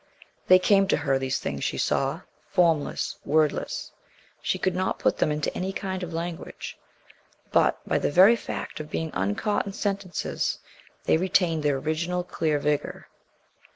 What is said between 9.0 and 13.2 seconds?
uncaught in sentences they retained their original clear vigor.